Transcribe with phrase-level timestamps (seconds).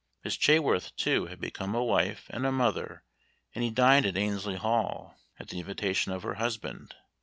[0.23, 3.03] Miss Chaworth, too, had become a wife and a mother,
[3.53, 6.95] and he dined at Annesley Hall at the invitation of her husband.